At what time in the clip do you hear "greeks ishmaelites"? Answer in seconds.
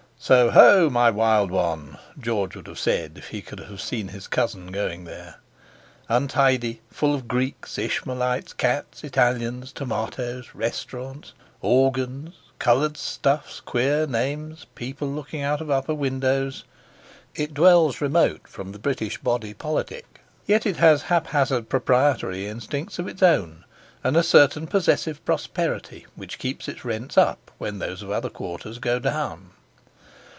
7.27-8.53